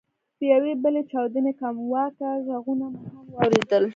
[0.39, 3.83] د یوې بلې چاودنې کمواکه ږغونه مو هم واورېدل.